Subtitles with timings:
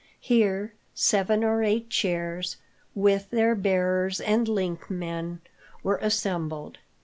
[0.19, 2.57] Here seven or eight chairs,
[2.95, 5.41] with their bearers and link men,
[5.83, 6.79] were assembled.